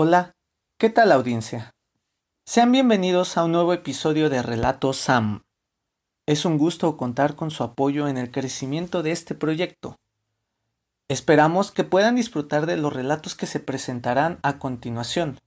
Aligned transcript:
Hola, 0.00 0.36
¿qué 0.78 0.90
tal 0.90 1.10
audiencia? 1.10 1.74
Sean 2.46 2.70
bienvenidos 2.70 3.36
a 3.36 3.42
un 3.42 3.50
nuevo 3.50 3.72
episodio 3.72 4.30
de 4.30 4.42
Relatos 4.42 4.96
Sam. 4.96 5.42
Es 6.24 6.44
un 6.44 6.56
gusto 6.56 6.96
contar 6.96 7.34
con 7.34 7.50
su 7.50 7.64
apoyo 7.64 8.06
en 8.06 8.16
el 8.16 8.30
crecimiento 8.30 9.02
de 9.02 9.10
este 9.10 9.34
proyecto. 9.34 9.96
Esperamos 11.08 11.72
que 11.72 11.82
puedan 11.82 12.14
disfrutar 12.14 12.66
de 12.66 12.76
los 12.76 12.92
relatos 12.92 13.34
que 13.34 13.46
se 13.46 13.58
presentarán 13.58 14.38
a 14.44 14.60
continuación. 14.60 15.40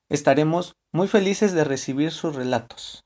Estaremos 0.10 0.78
muy 0.98 1.08
felices 1.08 1.54
de 1.54 1.64
recibir 1.64 2.12
sus 2.12 2.36
relatos. 2.36 3.06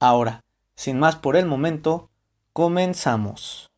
Ahora, 0.00 0.42
sin 0.74 0.98
más 0.98 1.16
por 1.16 1.36
el 1.36 1.44
momento, 1.44 2.08
comenzamos. 2.54 3.68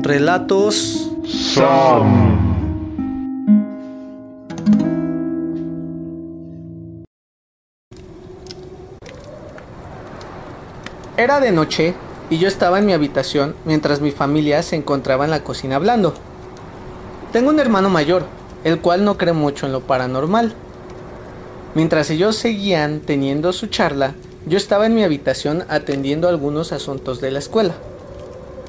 Relatos 0.00 1.12
Sam. 1.26 2.38
Era 11.18 11.40
de 11.40 11.52
noche 11.52 11.94
y 12.30 12.38
yo 12.38 12.48
estaba 12.48 12.78
en 12.78 12.86
mi 12.86 12.94
habitación 12.94 13.54
mientras 13.66 14.00
mi 14.00 14.10
familia 14.10 14.62
se 14.62 14.76
encontraba 14.76 15.26
en 15.26 15.30
la 15.32 15.44
cocina 15.44 15.76
hablando. 15.76 16.14
Tengo 17.32 17.50
un 17.50 17.60
hermano 17.60 17.90
mayor, 17.90 18.24
el 18.64 18.80
cual 18.80 19.04
no 19.04 19.16
cree 19.16 19.32
mucho 19.32 19.66
en 19.66 19.72
lo 19.72 19.80
paranormal. 19.80 20.54
Mientras 21.74 22.10
ellos 22.10 22.36
seguían 22.36 23.00
teniendo 23.00 23.52
su 23.52 23.66
charla, 23.66 24.14
yo 24.46 24.56
estaba 24.56 24.86
en 24.86 24.94
mi 24.94 25.02
habitación 25.02 25.64
atendiendo 25.68 26.28
algunos 26.28 26.72
asuntos 26.72 27.20
de 27.20 27.30
la 27.30 27.38
escuela, 27.38 27.74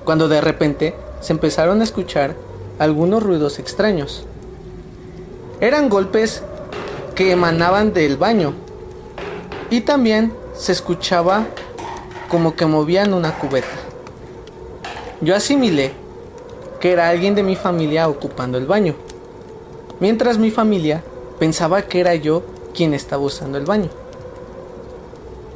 cuando 0.03 0.27
de 0.27 0.41
repente 0.41 0.95
se 1.21 1.33
empezaron 1.33 1.81
a 1.81 1.83
escuchar 1.83 2.35
algunos 2.79 3.23
ruidos 3.23 3.59
extraños. 3.59 4.25
Eran 5.61 5.89
golpes 5.89 6.43
que 7.15 7.31
emanaban 7.31 7.93
del 7.93 8.17
baño 8.17 8.53
y 9.69 9.81
también 9.81 10.33
se 10.55 10.71
escuchaba 10.71 11.45
como 12.29 12.55
que 12.55 12.65
movían 12.65 13.13
una 13.13 13.37
cubeta. 13.37 13.67
Yo 15.21 15.35
asimilé 15.35 15.93
que 16.79 16.91
era 16.91 17.09
alguien 17.09 17.33
de 17.35 17.43
mi 17.43 17.55
familia 17.55 18.07
ocupando 18.07 18.57
el 18.57 18.65
baño, 18.65 18.95
mientras 19.99 20.37
mi 20.37 20.51
familia 20.51 21.03
pensaba 21.39 21.83
que 21.83 21.99
era 21.99 22.15
yo 22.15 22.43
quien 22.73 22.93
estaba 22.93 23.23
usando 23.23 23.57
el 23.57 23.65
baño. 23.65 23.89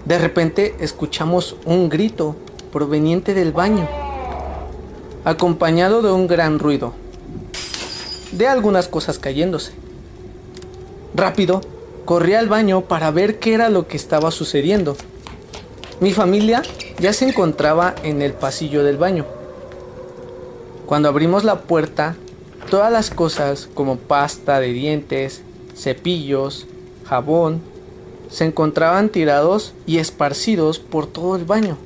De 0.05 0.17
repente 0.17 0.75
escuchamos 0.79 1.55
un 1.65 1.89
grito 1.89 2.35
proveniente 2.71 3.33
del 3.33 3.51
baño, 3.51 3.87
acompañado 5.23 6.01
de 6.01 6.11
un 6.11 6.27
gran 6.27 6.57
ruido, 6.57 6.93
de 8.31 8.47
algunas 8.47 8.87
cosas 8.87 9.19
cayéndose. 9.19 9.73
Rápido, 11.13 11.61
corrí 12.05 12.33
al 12.33 12.49
baño 12.49 12.81
para 12.81 13.11
ver 13.11 13.37
qué 13.37 13.53
era 13.53 13.69
lo 13.69 13.87
que 13.87 13.97
estaba 13.97 14.31
sucediendo. 14.31 14.95
Mi 15.99 16.13
familia 16.13 16.63
ya 16.99 17.13
se 17.13 17.27
encontraba 17.27 17.93
en 18.03 18.21
el 18.21 18.33
pasillo 18.33 18.83
del 18.83 18.97
baño. 18.97 19.25
Cuando 20.87 21.09
abrimos 21.09 21.43
la 21.43 21.61
puerta, 21.61 22.15
todas 22.69 22.91
las 22.91 23.09
cosas 23.09 23.69
como 23.73 23.97
pasta 23.97 24.59
de 24.59 24.73
dientes, 24.73 25.41
cepillos, 25.75 26.67
jabón, 27.05 27.61
se 28.29 28.45
encontraban 28.45 29.09
tirados 29.09 29.73
y 29.85 29.97
esparcidos 29.97 30.79
por 30.79 31.07
todo 31.07 31.35
el 31.35 31.45
baño. 31.45 31.77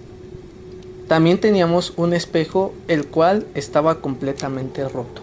También 1.07 1.39
teníamos 1.39 1.93
un 1.97 2.13
espejo 2.13 2.73
el 2.87 3.05
cual 3.07 3.45
estaba 3.53 4.01
completamente 4.01 4.87
roto. 4.87 5.21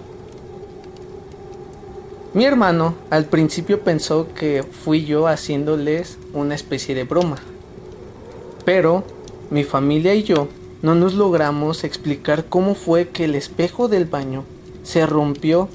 Mi 2.34 2.44
hermano 2.44 2.94
al 3.10 3.26
principio 3.26 3.80
pensó 3.80 4.28
que 4.34 4.62
fui 4.62 5.04
yo 5.04 5.26
haciéndoles 5.26 6.18
una 6.32 6.54
especie 6.54 6.94
de 6.94 7.04
broma. 7.04 7.36
Pero 8.64 9.04
mi 9.50 9.64
familia 9.64 10.14
y 10.14 10.22
yo 10.22 10.48
no 10.80 10.94
nos 10.94 11.14
logramos 11.14 11.84
explicar 11.84 12.46
cómo 12.46 12.74
fue 12.74 13.08
que 13.08 13.24
el 13.24 13.34
espejo 13.34 13.88
del 13.88 14.06
baño 14.06 14.44
se 14.82 15.06
rompió 15.06 15.68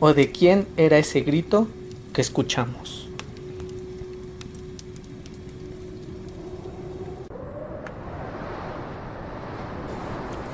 o 0.00 0.14
de 0.14 0.30
quién 0.30 0.66
era 0.76 0.98
ese 0.98 1.20
grito 1.20 1.68
que 2.12 2.20
escuchamos. 2.20 3.08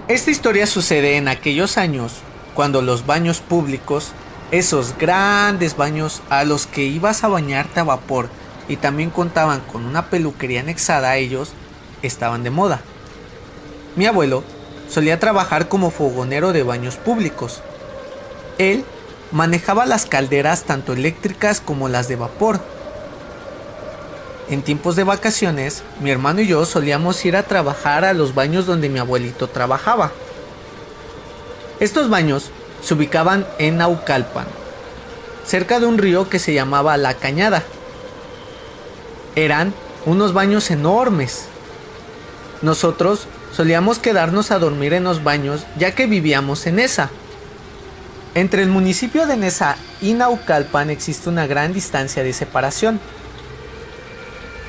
Esta 0.08 0.32
historia 0.32 0.66
sucede 0.66 1.16
en 1.16 1.28
aquellos 1.28 1.78
años 1.78 2.14
cuando 2.54 2.82
los 2.82 3.06
baños 3.06 3.40
públicos, 3.40 4.10
esos 4.50 4.98
grandes 4.98 5.76
baños 5.76 6.20
a 6.30 6.42
los 6.42 6.66
que 6.66 6.82
ibas 6.82 7.22
a 7.22 7.28
bañarte 7.28 7.78
a 7.78 7.84
vapor 7.84 8.28
y 8.68 8.76
también 8.76 9.10
contaban 9.10 9.60
con 9.60 9.84
una 9.84 10.06
peluquería 10.06 10.60
anexada 10.60 11.10
a 11.10 11.16
ellos, 11.16 11.52
estaban 12.02 12.42
de 12.42 12.50
moda. 12.50 12.80
Mi 13.94 14.06
abuelo 14.06 14.42
solía 14.88 15.20
trabajar 15.20 15.68
como 15.68 15.90
fogonero 15.90 16.52
de 16.52 16.64
baños 16.64 16.96
públicos. 16.96 17.62
Él 18.60 18.84
manejaba 19.32 19.86
las 19.86 20.06
calderas 20.06 20.64
tanto 20.64 20.92
eléctricas 20.92 21.60
como 21.60 21.88
las 21.88 22.08
de 22.08 22.16
vapor 22.16 22.60
en 24.50 24.62
tiempos 24.62 24.96
de 24.96 25.04
vacaciones, 25.04 25.84
mi 26.00 26.10
hermano 26.10 26.40
y 26.40 26.48
yo 26.48 26.64
solíamos 26.64 27.24
ir 27.24 27.36
a 27.36 27.44
trabajar 27.44 28.04
a 28.04 28.12
los 28.12 28.34
baños 28.34 28.66
donde 28.66 28.88
mi 28.88 28.98
abuelito 28.98 29.46
trabajaba. 29.48 30.10
Estos 31.78 32.10
baños 32.10 32.50
se 32.82 32.94
ubicaban 32.94 33.46
en 33.58 33.76
Naucalpan, 33.76 34.46
cerca 35.46 35.78
de 35.78 35.86
un 35.86 35.98
río 35.98 36.28
que 36.28 36.40
se 36.40 36.52
llamaba 36.52 36.96
La 36.96 37.14
Cañada. 37.14 37.62
Eran 39.36 39.72
unos 40.04 40.32
baños 40.32 40.72
enormes. 40.72 41.44
Nosotros 42.60 43.28
solíamos 43.52 44.00
quedarnos 44.00 44.50
a 44.50 44.58
dormir 44.58 44.94
en 44.94 45.04
los 45.04 45.22
baños 45.22 45.64
ya 45.78 45.94
que 45.94 46.06
vivíamos 46.06 46.66
en 46.66 46.80
esa. 46.80 47.08
Entre 48.34 48.62
el 48.62 48.68
municipio 48.68 49.26
de 49.26 49.36
Nesa 49.36 49.76
y 50.00 50.12
Naucalpan 50.12 50.88
existe 50.88 51.28
una 51.28 51.48
gran 51.48 51.72
distancia 51.72 52.22
de 52.22 52.32
separación. 52.32 53.00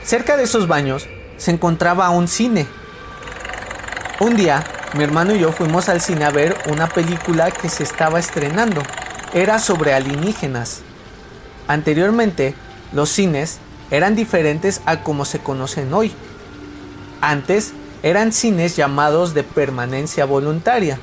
Cerca 0.04 0.36
de 0.36 0.44
esos 0.44 0.68
baños 0.68 1.08
se 1.38 1.52
encontraba 1.52 2.10
un 2.10 2.28
cine. 2.28 2.66
Un 4.20 4.36
día, 4.36 4.64
mi 4.96 5.04
hermano 5.04 5.36
y 5.36 5.40
yo 5.40 5.52
fuimos 5.52 5.90
al 5.90 6.02
cine 6.02 6.26
a 6.26 6.32
ver 6.32 6.58
una 6.72 6.90
película 6.90 7.52
que 7.52 7.70
se 7.70 7.84
estaba 7.84 8.18
estrenando. 8.20 8.82
Era 9.32 9.60
sobre 9.60 9.94
alienígenas. 9.94 10.82
Anteriormente, 11.68 12.56
los 12.94 13.10
cines 13.10 13.60
eran 13.92 14.16
diferentes 14.16 14.82
a 14.86 15.04
como 15.04 15.24
se 15.24 15.38
conocen 15.38 15.94
hoy. 15.94 16.12
Antes 17.22 17.74
eran 18.02 18.32
cines 18.32 18.76
llamados 18.76 19.36
de 19.36 19.44
permanencia 19.44 20.26
voluntaria. 20.26 20.98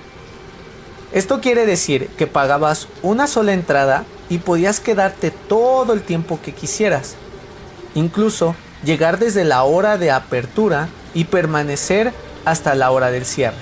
Esto 1.12 1.40
quiere 1.40 1.64
decir 1.64 2.08
que 2.18 2.26
pagabas 2.26 2.88
una 3.02 3.26
sola 3.26 3.52
entrada 3.52 4.04
y 4.28 4.38
podías 4.38 4.80
quedarte 4.80 5.30
todo 5.30 5.92
el 5.94 6.02
tiempo 6.02 6.38
que 6.42 6.52
quisieras. 6.52 7.16
Incluso 7.94 8.54
llegar 8.84 9.18
desde 9.18 9.44
la 9.44 9.62
hora 9.64 9.96
de 9.96 10.10
apertura 10.10 10.88
y 11.14 11.24
permanecer 11.24 12.12
hasta 12.44 12.74
la 12.74 12.90
hora 12.90 13.10
del 13.10 13.24
cierre. 13.24 13.56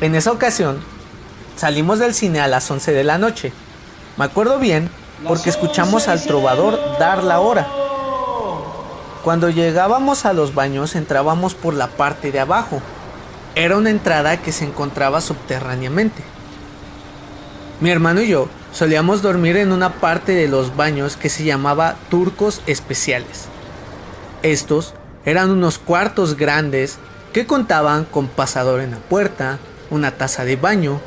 En 0.00 0.14
esa 0.14 0.32
ocasión, 0.32 0.80
salimos 1.56 1.98
del 1.98 2.14
cine 2.14 2.40
a 2.40 2.48
las 2.48 2.70
11 2.70 2.92
de 2.92 3.04
la 3.04 3.18
noche. 3.18 3.52
Me 4.16 4.24
acuerdo 4.24 4.58
bien 4.58 4.90
porque 5.28 5.50
escuchamos 5.50 6.08
al 6.08 6.22
trovador 6.22 6.78
dar 6.98 7.22
la 7.22 7.40
hora. 7.40 7.68
Cuando 9.22 9.50
llegábamos 9.50 10.24
a 10.24 10.32
los 10.32 10.54
baños 10.54 10.96
entrábamos 10.96 11.54
por 11.54 11.74
la 11.74 11.86
parte 11.86 12.32
de 12.32 12.40
abajo. 12.40 12.82
Era 13.54 13.76
una 13.76 13.90
entrada 13.90 14.38
que 14.38 14.50
se 14.50 14.64
encontraba 14.64 15.20
subterráneamente. 15.20 16.22
Mi 17.80 17.90
hermano 17.90 18.22
y 18.22 18.28
yo 18.28 18.48
solíamos 18.72 19.20
dormir 19.20 19.58
en 19.58 19.72
una 19.72 19.94
parte 19.94 20.32
de 20.32 20.48
los 20.48 20.74
baños 20.74 21.16
que 21.16 21.28
se 21.28 21.44
llamaba 21.44 21.96
turcos 22.08 22.62
especiales. 22.66 23.48
Estos 24.42 24.94
eran 25.26 25.50
unos 25.50 25.78
cuartos 25.78 26.36
grandes 26.36 26.98
que 27.34 27.46
contaban 27.46 28.06
con 28.06 28.26
pasador 28.26 28.80
en 28.80 28.92
la 28.92 28.96
puerta, 28.96 29.58
una 29.90 30.12
taza 30.12 30.46
de 30.46 30.56
baño, 30.56 31.00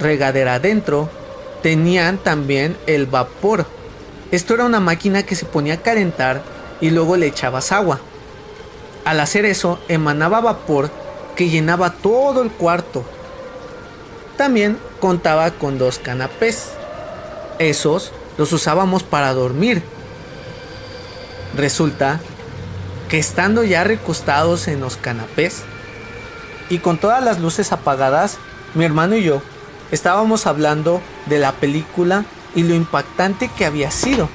regadera 0.00 0.54
adentro, 0.54 1.08
tenían 1.62 2.18
también 2.18 2.76
el 2.86 3.06
vapor. 3.06 3.66
Esto 4.32 4.54
era 4.54 4.64
una 4.64 4.80
máquina 4.80 5.22
que 5.22 5.36
se 5.36 5.46
ponía 5.46 5.74
a 5.74 5.82
calentar 5.82 6.42
y 6.80 6.90
luego 6.90 7.16
le 7.16 7.28
echabas 7.28 7.70
agua. 7.70 8.00
Al 9.04 9.20
hacer 9.20 9.44
eso 9.44 9.78
emanaba 9.88 10.40
vapor 10.40 10.90
que 11.36 11.48
llenaba 11.48 11.90
todo 11.90 12.42
el 12.42 12.50
cuarto. 12.50 13.04
También 14.36 14.78
contaba 15.00 15.50
con 15.52 15.78
dos 15.78 15.98
canapés. 15.98 16.70
Esos 17.58 18.12
los 18.36 18.52
usábamos 18.52 19.02
para 19.02 19.32
dormir. 19.32 19.82
Resulta 21.56 22.20
que 23.08 23.18
estando 23.18 23.64
ya 23.64 23.84
recostados 23.84 24.66
en 24.66 24.80
los 24.80 24.96
canapés 24.96 25.62
y 26.68 26.78
con 26.78 26.98
todas 26.98 27.22
las 27.22 27.38
luces 27.38 27.72
apagadas, 27.72 28.38
mi 28.74 28.84
hermano 28.84 29.16
y 29.16 29.22
yo 29.22 29.40
estábamos 29.90 30.46
hablando 30.46 31.00
de 31.26 31.38
la 31.38 31.52
película 31.52 32.24
y 32.54 32.62
lo 32.62 32.74
impactante 32.74 33.48
que 33.56 33.66
había 33.66 33.90
sido. 33.90 34.28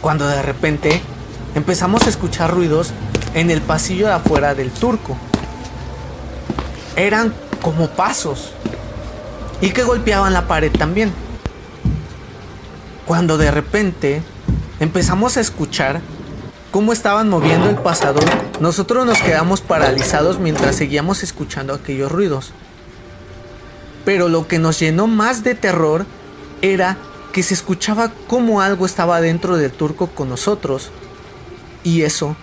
Cuando 0.00 0.26
de 0.26 0.42
repente 0.42 1.00
empezamos 1.54 2.06
a 2.06 2.10
escuchar 2.10 2.50
ruidos 2.52 2.92
en 3.34 3.50
el 3.50 3.60
pasillo 3.60 4.06
de 4.06 4.14
afuera 4.14 4.54
del 4.54 4.70
turco. 4.70 5.18
Eran 6.96 7.32
como 7.62 7.88
pasos 7.90 8.52
y 9.60 9.70
que 9.70 9.84
golpeaban 9.84 10.32
la 10.32 10.48
pared 10.48 10.72
también. 10.72 11.12
Cuando 13.06 13.38
de 13.38 13.50
repente 13.50 14.22
empezamos 14.80 15.36
a 15.36 15.40
escuchar 15.40 16.00
cómo 16.72 16.92
estaban 16.92 17.28
moviendo 17.28 17.70
el 17.70 17.76
pasador, 17.76 18.24
nosotros 18.60 19.06
nos 19.06 19.20
quedamos 19.20 19.60
paralizados 19.60 20.38
mientras 20.38 20.76
seguíamos 20.76 21.22
escuchando 21.22 21.74
aquellos 21.74 22.10
ruidos. 22.10 22.52
Pero 24.04 24.28
lo 24.28 24.46
que 24.46 24.58
nos 24.58 24.78
llenó 24.78 25.06
más 25.06 25.42
de 25.44 25.54
terror 25.54 26.06
era 26.62 26.96
que 27.32 27.42
se 27.42 27.54
escuchaba 27.54 28.12
como 28.28 28.60
algo 28.60 28.86
estaba 28.86 29.20
dentro 29.20 29.56
del 29.56 29.70
turco 29.70 30.06
con 30.08 30.28
nosotros. 30.28 30.90
Y 31.84 32.02
eso, 32.02 32.34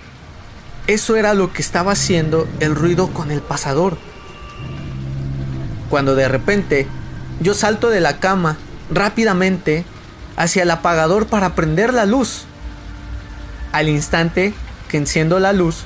eso 0.87 1.15
era 1.15 1.33
lo 1.33 1.51
que 1.51 1.61
estaba 1.61 1.93
haciendo 1.93 2.47
el 2.59 2.75
ruido 2.75 3.07
con 3.07 3.31
el 3.31 3.41
pasador. 3.41 3.97
Cuando 5.93 6.15
de 6.15 6.27
repente 6.27 6.87
yo 7.39 7.53
salto 7.53 7.91
de 7.91 8.01
la 8.01 8.17
cama 8.17 8.57
rápidamente 8.89 9.85
hacia 10.35 10.63
el 10.63 10.71
apagador 10.71 11.27
para 11.27 11.53
prender 11.53 11.93
la 11.93 12.07
luz. 12.07 12.45
Al 13.71 13.89
instante 13.89 14.55
que 14.87 14.97
enciendo 14.97 15.37
la 15.37 15.53
luz 15.53 15.83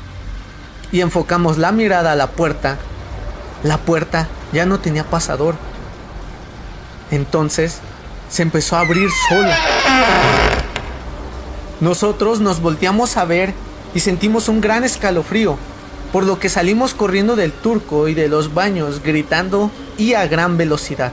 y 0.94 1.01
enfocamos 1.01 1.57
la 1.57 1.74
mirada 1.74 2.13
a 2.13 2.15
la 2.15 2.27
puerta, 2.27 2.77
la 3.63 3.80
puerta 3.80 4.30
ya 4.54 4.65
no 4.65 4.80
tenía 4.80 5.04
pasador. 5.04 5.56
Entonces 7.12 7.80
se 8.30 8.44
empezó 8.44 8.77
a 8.77 8.83
abrir 8.86 9.09
sola. 9.27 9.57
Nosotros 11.81 12.39
nos 12.39 12.62
volteamos 12.62 13.18
a 13.18 13.25
ver 13.25 13.54
y 13.94 14.00
sentimos 14.00 14.48
un 14.48 14.62
gran 14.62 14.86
escalofrío, 14.86 15.57
por 16.13 16.24
lo 16.24 16.39
que 16.39 16.48
salimos 16.48 16.94
corriendo 16.94 17.36
del 17.36 17.51
turco 17.51 18.07
y 18.07 18.13
de 18.13 18.30
los 18.30 18.54
baños 18.54 19.04
gritando 19.04 19.69
y 19.97 20.13
a 20.13 20.27
gran 20.27 20.57
velocidad. 20.57 21.11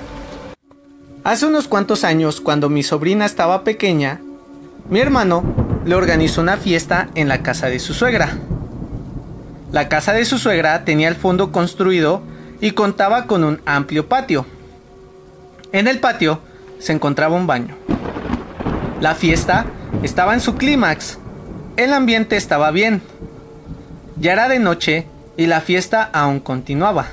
Hace 1.25 1.46
unos 1.46 1.69
cuantos 1.69 2.04
años, 2.04 2.40
cuando 2.40 2.69
mi 2.69 2.82
sobrina 2.82 3.25
estaba 3.25 3.64
pequeña, 3.64 4.20
mi 4.90 5.00
hermano 5.00 5.42
le 5.84 5.94
organizó 5.94 6.42
una 6.42 6.58
fiesta 6.58 7.08
en 7.14 7.28
la 7.28 7.42
casa 7.42 7.69
de 7.69 7.78
su 7.78 7.94
suegra. 7.94 8.36
La 9.72 9.88
casa 9.88 10.12
de 10.12 10.25
su 10.25 10.38
suegra 10.38 10.84
tenía 10.84 11.08
el 11.08 11.14
fondo 11.14 11.50
construido 11.50 12.22
y 12.60 12.72
contaba 12.72 13.26
con 13.26 13.42
un 13.42 13.60
amplio 13.66 14.08
patio. 14.08 14.46
En 15.72 15.88
el 15.88 15.98
patio 15.98 16.40
se 16.78 16.92
encontraba 16.92 17.36
un 17.36 17.46
baño. 17.46 17.76
La 19.00 19.14
fiesta 19.14 19.66
estaba 20.02 20.34
en 20.34 20.40
su 20.40 20.54
clímax. 20.54 21.19
El 21.76 21.92
ambiente 21.92 22.36
estaba 22.36 22.70
bien. 22.70 23.02
Ya 24.16 24.32
era 24.32 24.48
de 24.48 24.58
noche 24.58 25.06
y 25.36 25.46
la 25.46 25.60
fiesta 25.60 26.08
aún 26.12 26.38
continuaba. 26.40 27.08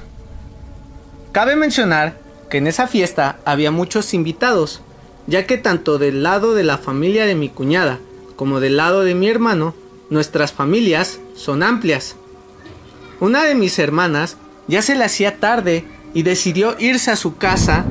Cabe 1.31 1.55
mencionar 1.55 2.19
que 2.49 2.57
en 2.57 2.67
esa 2.67 2.87
fiesta 2.87 3.39
había 3.45 3.71
muchos 3.71 4.13
invitados, 4.13 4.81
ya 5.27 5.45
que 5.45 5.57
tanto 5.57 5.97
del 5.97 6.23
lado 6.23 6.53
de 6.53 6.63
la 6.63 6.77
familia 6.77 7.25
de 7.25 7.35
mi 7.35 7.47
cuñada 7.47 7.99
como 8.35 8.59
del 8.59 8.75
lado 8.75 9.03
de 9.03 9.15
mi 9.15 9.29
hermano, 9.29 9.73
nuestras 10.09 10.51
familias 10.51 11.19
son 11.35 11.63
amplias. 11.63 12.15
Una 13.19 13.43
de 13.43 13.55
mis 13.55 13.77
hermanas 13.79 14.35
ya 14.67 14.81
se 14.81 14.95
le 14.95 15.05
hacía 15.05 15.37
tarde 15.39 15.85
y 16.13 16.23
decidió 16.23 16.75
irse 16.79 17.11
a 17.11 17.15
su 17.15 17.37
casa 17.37 17.85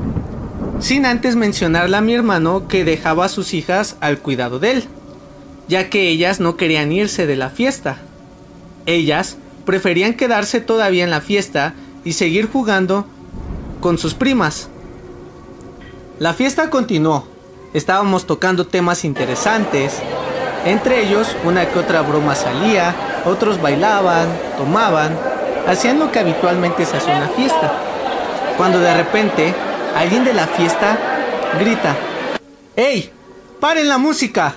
sin 0.80 1.06
antes 1.06 1.36
mencionarle 1.36 1.96
a 1.96 2.00
mi 2.00 2.14
hermano 2.14 2.68
que 2.68 2.84
dejaba 2.84 3.26
a 3.26 3.28
sus 3.30 3.54
hijas 3.54 3.96
al 4.00 4.18
cuidado 4.18 4.58
de 4.58 4.72
él, 4.72 4.84
ya 5.68 5.88
que 5.88 6.08
ellas 6.08 6.40
no 6.40 6.56
querían 6.56 6.90
irse 6.92 7.26
de 7.26 7.36
la 7.36 7.48
fiesta. 7.48 7.98
Ellas 8.86 9.36
preferían 9.64 10.14
quedarse 10.14 10.60
todavía 10.60 11.04
en 11.04 11.10
la 11.10 11.20
fiesta 11.20 11.74
y 12.04 12.14
seguir 12.14 12.46
jugando 12.50 13.06
con 13.80 13.98
sus 13.98 14.14
primas. 14.14 14.68
La 16.18 16.34
fiesta 16.34 16.70
continuó. 16.70 17.26
Estábamos 17.72 18.26
tocando 18.26 18.66
temas 18.66 19.04
interesantes. 19.04 20.00
Entre 20.64 21.06
ellos, 21.06 21.36
una 21.44 21.68
que 21.68 21.78
otra 21.78 22.02
broma 22.02 22.34
salía, 22.34 22.94
otros 23.24 23.60
bailaban, 23.60 24.28
tomaban, 24.56 25.16
hacían 25.66 25.98
lo 25.98 26.12
que 26.12 26.18
habitualmente 26.18 26.84
se 26.84 26.96
hace 26.96 27.12
en 27.12 27.20
la 27.20 27.28
fiesta. 27.28 27.72
Cuando 28.56 28.78
de 28.80 28.94
repente, 28.94 29.54
alguien 29.96 30.24
de 30.24 30.34
la 30.34 30.46
fiesta 30.46 30.98
grita, 31.58 31.96
¡Ey! 32.76 33.10
¡Paren 33.58 33.88
la 33.88 33.98
música! 33.98 34.56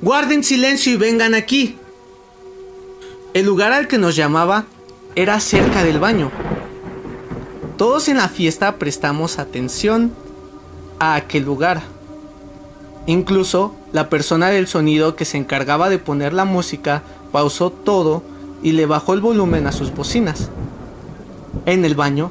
Guarden 0.00 0.44
silencio 0.44 0.92
y 0.92 0.96
vengan 0.96 1.34
aquí. 1.34 1.76
El 3.34 3.46
lugar 3.46 3.72
al 3.72 3.86
que 3.86 3.98
nos 3.98 4.16
llamaba 4.16 4.64
era 5.14 5.40
cerca 5.40 5.84
del 5.84 5.98
baño. 5.98 6.30
Todos 7.80 8.10
en 8.10 8.18
la 8.18 8.28
fiesta 8.28 8.76
prestamos 8.76 9.38
atención 9.38 10.12
a 10.98 11.14
aquel 11.14 11.44
lugar. 11.44 11.80
Incluso 13.06 13.74
la 13.90 14.10
persona 14.10 14.50
del 14.50 14.66
sonido 14.66 15.16
que 15.16 15.24
se 15.24 15.38
encargaba 15.38 15.88
de 15.88 15.98
poner 15.98 16.34
la 16.34 16.44
música 16.44 17.02
pausó 17.32 17.70
todo 17.70 18.22
y 18.62 18.72
le 18.72 18.84
bajó 18.84 19.14
el 19.14 19.22
volumen 19.22 19.66
a 19.66 19.72
sus 19.72 19.94
bocinas. 19.94 20.50
En 21.64 21.86
el 21.86 21.94
baño 21.94 22.30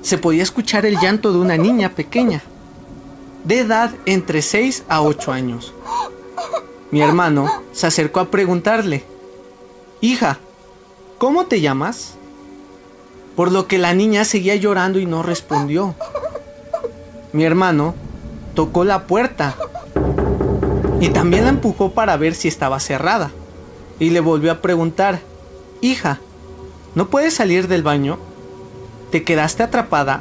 se 0.00 0.16
podía 0.16 0.44
escuchar 0.44 0.86
el 0.86 1.00
llanto 1.00 1.32
de 1.32 1.38
una 1.38 1.56
niña 1.56 1.88
pequeña, 1.88 2.44
de 3.42 3.58
edad 3.58 3.90
entre 4.06 4.42
6 4.42 4.84
a 4.88 5.02
8 5.02 5.32
años. 5.32 5.74
Mi 6.92 7.00
hermano 7.00 7.50
se 7.72 7.88
acercó 7.88 8.20
a 8.20 8.30
preguntarle, 8.30 9.02
Hija, 10.00 10.38
¿cómo 11.18 11.46
te 11.46 11.60
llamas? 11.60 12.14
Por 13.36 13.50
lo 13.50 13.66
que 13.66 13.78
la 13.78 13.94
niña 13.94 14.24
seguía 14.24 14.54
llorando 14.56 14.98
y 14.98 15.06
no 15.06 15.22
respondió. 15.22 15.94
Mi 17.32 17.44
hermano 17.44 17.94
tocó 18.54 18.84
la 18.84 19.06
puerta 19.06 19.56
y 21.00 21.08
también 21.08 21.44
la 21.44 21.50
empujó 21.50 21.92
para 21.92 22.16
ver 22.16 22.34
si 22.34 22.48
estaba 22.48 22.80
cerrada. 22.80 23.30
Y 23.98 24.10
le 24.10 24.20
volvió 24.20 24.52
a 24.52 24.60
preguntar, 24.60 25.20
hija, 25.80 26.20
¿no 26.94 27.08
puedes 27.08 27.34
salir 27.34 27.68
del 27.68 27.82
baño? 27.82 28.18
¿Te 29.10 29.22
quedaste 29.22 29.62
atrapada? 29.62 30.20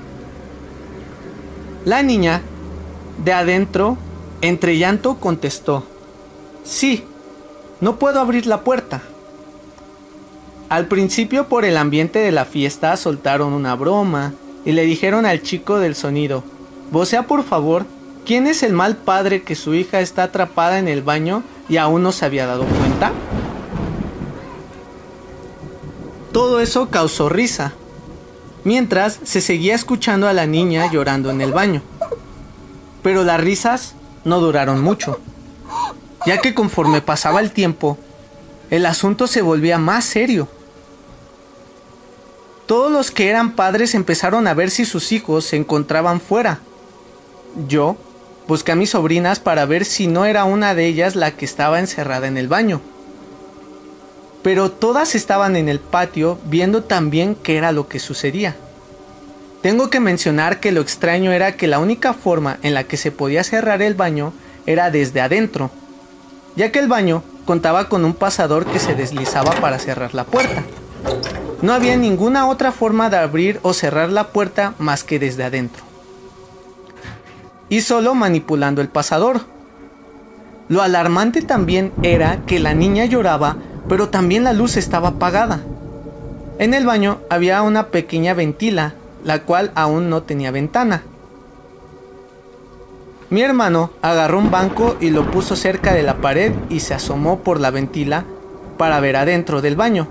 La 1.85 2.01
niña, 2.03 2.41
de 3.23 3.33
adentro, 3.33 3.97
entre 4.41 4.77
llanto, 4.77 5.19
contestó, 5.19 5.83
sí, 6.63 7.03
no 7.81 7.97
puedo 7.97 8.19
abrir 8.19 8.45
la 8.45 8.61
puerta. 8.61 9.01
Al 10.73 10.87
principio 10.87 11.47
por 11.49 11.65
el 11.65 11.77
ambiente 11.77 12.17
de 12.17 12.31
la 12.31 12.45
fiesta 12.45 12.97
soltaron 12.97 13.53
una 13.53 13.75
broma 13.75 14.33
y 14.65 14.71
le 14.71 14.85
dijeron 14.85 15.23
al 15.27 15.43
chico 15.43 15.77
del 15.77 15.93
sonido, 15.93 16.43
vocea 16.89 17.27
por 17.27 17.43
favor, 17.43 17.85
¿quién 18.25 18.47
es 18.47 18.63
el 18.63 18.73
mal 18.73 18.95
padre 18.95 19.43
que 19.43 19.53
su 19.53 19.75
hija 19.75 20.01
está 20.01 20.23
atrapada 20.23 20.79
en 20.79 20.87
el 20.87 21.03
baño 21.03 21.43
y 21.69 21.77
aún 21.77 22.01
no 22.01 22.11
se 22.11 22.25
había 22.25 22.47
dado 22.47 22.65
cuenta? 22.65 23.11
Todo 26.31 26.59
eso 26.59 26.89
causó 26.89 27.29
risa, 27.29 27.73
mientras 28.63 29.19
se 29.21 29.41
seguía 29.41 29.75
escuchando 29.75 30.27
a 30.27 30.33
la 30.33 30.47
niña 30.47 30.91
llorando 30.91 31.29
en 31.29 31.41
el 31.41 31.53
baño. 31.53 31.83
Pero 33.03 33.23
las 33.23 33.39
risas 33.39 33.93
no 34.25 34.39
duraron 34.39 34.81
mucho, 34.81 35.19
ya 36.25 36.39
que 36.39 36.55
conforme 36.55 36.99
pasaba 36.99 37.41
el 37.41 37.51
tiempo, 37.51 37.99
el 38.71 38.87
asunto 38.87 39.27
se 39.27 39.43
volvía 39.43 39.77
más 39.77 40.05
serio. 40.05 40.47
Todos 42.65 42.91
los 42.91 43.11
que 43.11 43.29
eran 43.29 43.51
padres 43.51 43.93
empezaron 43.93 44.47
a 44.47 44.53
ver 44.53 44.69
si 44.69 44.85
sus 44.85 45.11
hijos 45.11 45.45
se 45.45 45.57
encontraban 45.57 46.21
fuera. 46.21 46.59
Yo 47.67 47.97
busqué 48.47 48.71
a 48.71 48.75
mis 48.75 48.91
sobrinas 48.91 49.39
para 49.39 49.65
ver 49.65 49.83
si 49.83 50.07
no 50.07 50.25
era 50.25 50.45
una 50.45 50.73
de 50.73 50.85
ellas 50.85 51.15
la 51.15 51.31
que 51.31 51.45
estaba 51.45 51.79
encerrada 51.79 52.27
en 52.27 52.37
el 52.37 52.47
baño. 52.47 52.79
Pero 54.43 54.71
todas 54.71 55.15
estaban 55.15 55.55
en 55.55 55.67
el 55.67 55.79
patio 55.79 56.39
viendo 56.45 56.83
también 56.83 57.35
qué 57.35 57.57
era 57.57 57.71
lo 57.71 57.87
que 57.87 57.99
sucedía. 57.99 58.55
Tengo 59.61 59.89
que 59.89 59.99
mencionar 59.99 60.59
que 60.59 60.71
lo 60.71 60.81
extraño 60.81 61.31
era 61.31 61.55
que 61.55 61.67
la 61.67 61.79
única 61.79 62.13
forma 62.13 62.57
en 62.63 62.73
la 62.73 62.85
que 62.85 62.97
se 62.97 63.11
podía 63.11 63.43
cerrar 63.43 63.81
el 63.81 63.93
baño 63.93 64.33
era 64.65 64.89
desde 64.89 65.21
adentro, 65.21 65.69
ya 66.55 66.71
que 66.71 66.79
el 66.79 66.87
baño 66.87 67.23
contaba 67.45 67.89
con 67.89 68.03
un 68.05 68.13
pasador 68.13 68.65
que 68.65 68.79
se 68.79 68.95
deslizaba 68.95 69.51
para 69.51 69.79
cerrar 69.79 70.13
la 70.13 70.25
puerta. 70.25 70.63
No 71.63 71.71
había 71.71 71.95
ninguna 71.95 72.49
otra 72.49 72.73
forma 72.73 73.09
de 73.09 73.15
abrir 73.15 73.61
o 73.63 73.71
cerrar 73.71 74.09
la 74.09 74.27
puerta 74.33 74.73
más 74.79 75.05
que 75.05 75.17
desde 75.17 75.45
adentro. 75.45 75.81
Y 77.69 77.79
solo 77.79 78.15
manipulando 78.15 78.81
el 78.81 78.89
pasador. 78.89 79.45
Lo 80.67 80.81
alarmante 80.81 81.41
también 81.41 81.93
era 82.01 82.41
que 82.45 82.59
la 82.59 82.73
niña 82.73 83.05
lloraba, 83.05 83.55
pero 83.87 84.09
también 84.09 84.43
la 84.43 84.51
luz 84.51 84.75
estaba 84.75 85.07
apagada. 85.07 85.61
En 86.59 86.73
el 86.73 86.85
baño 86.85 87.19
había 87.29 87.61
una 87.61 87.87
pequeña 87.87 88.33
ventila, 88.33 88.95
la 89.23 89.43
cual 89.43 89.71
aún 89.73 90.09
no 90.09 90.21
tenía 90.23 90.51
ventana. 90.51 91.03
Mi 93.29 93.41
hermano 93.41 93.91
agarró 94.01 94.37
un 94.37 94.51
banco 94.51 94.97
y 94.99 95.11
lo 95.11 95.31
puso 95.31 95.55
cerca 95.55 95.93
de 95.93 96.03
la 96.03 96.17
pared 96.17 96.51
y 96.67 96.81
se 96.81 96.93
asomó 96.93 97.39
por 97.39 97.61
la 97.61 97.71
ventila 97.71 98.25
para 98.77 98.99
ver 98.99 99.15
adentro 99.15 99.61
del 99.61 99.77
baño. 99.77 100.09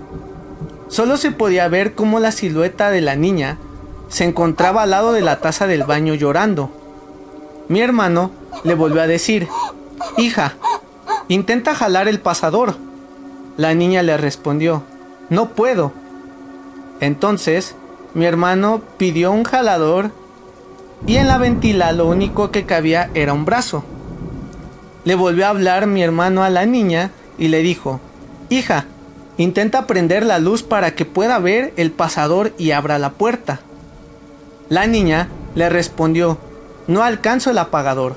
Solo 0.93 1.17
se 1.17 1.31
podía 1.31 1.67
ver 1.69 1.95
cómo 1.95 2.19
la 2.19 2.31
silueta 2.31 2.91
de 2.91 3.01
la 3.01 3.15
niña 3.15 3.57
se 4.09 4.25
encontraba 4.25 4.83
al 4.83 4.91
lado 4.91 5.11
de 5.11 5.21
la 5.21 5.39
taza 5.39 5.65
del 5.65 5.85
baño 5.85 6.13
llorando. 6.13 6.69
Mi 7.67 7.81
hermano 7.81 8.29
le 8.63 8.75
volvió 8.75 9.01
a 9.01 9.07
decir, 9.07 9.47
Hija, 10.19 10.53
intenta 11.29 11.73
jalar 11.73 12.07
el 12.07 12.19
pasador. 12.19 12.75
La 13.57 13.73
niña 13.73 14.03
le 14.03 14.17
respondió, 14.17 14.83
No 15.31 15.49
puedo. 15.49 15.93
Entonces, 16.99 17.73
mi 18.13 18.25
hermano 18.25 18.83
pidió 18.97 19.31
un 19.31 19.45
jalador 19.45 20.11
y 21.07 21.15
en 21.15 21.27
la 21.27 21.39
ventila 21.39 21.91
lo 21.91 22.07
único 22.07 22.51
que 22.51 22.67
cabía 22.67 23.09
era 23.15 23.33
un 23.33 23.45
brazo. 23.45 23.83
Le 25.05 25.15
volvió 25.15 25.47
a 25.47 25.49
hablar 25.49 25.87
mi 25.87 26.03
hermano 26.03 26.43
a 26.43 26.51
la 26.51 26.67
niña 26.67 27.09
y 27.39 27.47
le 27.47 27.63
dijo, 27.63 27.99
Hija, 28.49 28.85
intenta 29.37 29.87
prender 29.87 30.25
la 30.25 30.39
luz 30.39 30.63
para 30.63 30.95
que 30.95 31.05
pueda 31.05 31.39
ver 31.39 31.73
el 31.77 31.91
pasador 31.91 32.53
y 32.57 32.71
abra 32.71 32.99
la 32.99 33.11
puerta. 33.11 33.61
La 34.69 34.87
niña 34.87 35.29
le 35.55 35.69
respondió, 35.69 36.37
no 36.87 37.03
alcanzo 37.03 37.51
el 37.51 37.57
apagador, 37.57 38.15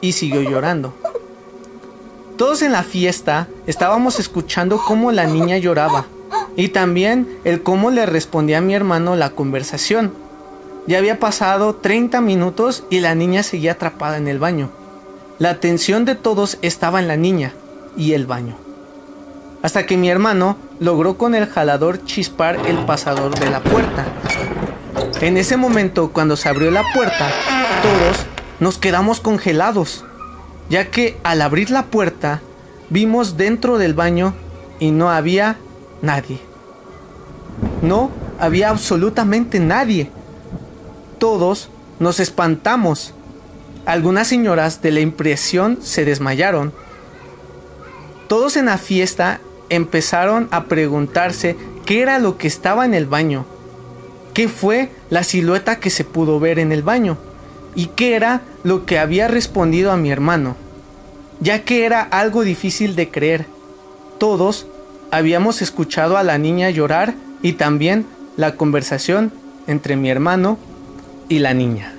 y 0.00 0.12
siguió 0.12 0.42
llorando. 0.42 0.94
Todos 2.36 2.62
en 2.62 2.72
la 2.72 2.82
fiesta 2.82 3.48
estábamos 3.66 4.20
escuchando 4.20 4.80
cómo 4.86 5.10
la 5.10 5.26
niña 5.26 5.56
lloraba 5.56 6.06
y 6.54 6.68
también 6.68 7.38
el 7.44 7.62
cómo 7.62 7.90
le 7.90 8.04
respondía 8.04 8.58
a 8.58 8.62
mi 8.62 8.74
hermano 8.74 9.16
la 9.16 9.30
conversación. 9.30 10.12
Ya 10.86 10.98
había 10.98 11.18
pasado 11.18 11.74
30 11.76 12.20
minutos 12.20 12.84
y 12.90 13.00
la 13.00 13.14
niña 13.14 13.42
seguía 13.42 13.72
atrapada 13.72 14.18
en 14.18 14.28
el 14.28 14.38
baño. 14.38 14.70
La 15.38 15.50
atención 15.50 16.04
de 16.04 16.14
todos 16.14 16.58
estaba 16.62 17.00
en 17.00 17.08
la 17.08 17.16
niña 17.16 17.52
y 17.96 18.12
el 18.12 18.26
baño. 18.26 18.65
Hasta 19.62 19.86
que 19.86 19.96
mi 19.96 20.08
hermano 20.08 20.56
logró 20.78 21.16
con 21.18 21.34
el 21.34 21.46
jalador 21.46 22.04
chispar 22.04 22.66
el 22.66 22.78
pasador 22.86 23.38
de 23.38 23.50
la 23.50 23.60
puerta. 23.60 24.04
En 25.20 25.36
ese 25.36 25.56
momento, 25.56 26.12
cuando 26.12 26.36
se 26.36 26.48
abrió 26.48 26.70
la 26.70 26.84
puerta, 26.94 27.30
todos 27.82 28.26
nos 28.60 28.78
quedamos 28.78 29.20
congelados 29.20 30.04
ya 30.68 30.90
que 30.90 31.16
al 31.22 31.42
abrir 31.42 31.70
la 31.70 31.86
puerta 31.86 32.40
vimos 32.90 33.36
dentro 33.36 33.78
del 33.78 33.94
baño 33.94 34.34
y 34.78 34.90
no 34.90 35.10
había 35.10 35.56
nadie. 36.02 36.40
No 37.82 38.10
había 38.38 38.70
absolutamente 38.70 39.60
nadie. 39.60 40.10
Todos 41.18 41.68
nos 41.98 42.20
espantamos. 42.20 43.14
Algunas 43.86 44.28
señoras 44.28 44.82
de 44.82 44.90
la 44.90 45.00
impresión 45.00 45.78
se 45.80 46.04
desmayaron. 46.04 46.72
Todos 48.28 48.56
en 48.56 48.66
la 48.66 48.78
fiesta 48.78 49.40
empezaron 49.68 50.48
a 50.50 50.64
preguntarse 50.64 51.56
qué 51.84 52.02
era 52.02 52.18
lo 52.18 52.38
que 52.38 52.48
estaba 52.48 52.84
en 52.84 52.94
el 52.94 53.06
baño. 53.06 53.46
¿Qué 54.34 54.48
fue 54.48 54.90
la 55.10 55.22
silueta 55.22 55.80
que 55.80 55.90
se 55.90 56.04
pudo 56.04 56.38
ver 56.40 56.58
en 56.58 56.72
el 56.72 56.82
baño? 56.82 57.16
¿Y 57.74 57.86
qué 57.86 58.14
era 58.14 58.42
lo 58.66 58.84
que 58.84 58.98
había 58.98 59.28
respondido 59.28 59.92
a 59.92 59.96
mi 59.96 60.10
hermano, 60.10 60.56
ya 61.38 61.62
que 61.62 61.84
era 61.84 62.02
algo 62.02 62.42
difícil 62.42 62.96
de 62.96 63.10
creer. 63.10 63.46
Todos 64.18 64.66
habíamos 65.12 65.62
escuchado 65.62 66.16
a 66.16 66.24
la 66.24 66.36
niña 66.36 66.70
llorar 66.70 67.14
y 67.42 67.52
también 67.52 68.06
la 68.36 68.56
conversación 68.56 69.32
entre 69.68 69.94
mi 69.94 70.10
hermano 70.10 70.58
y 71.28 71.38
la 71.38 71.54
niña. 71.54 71.95